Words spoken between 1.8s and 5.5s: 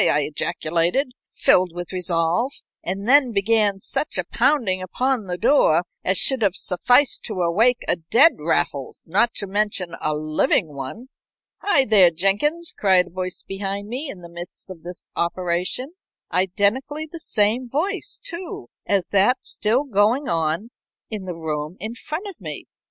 resolve, and then began such a pounding upon the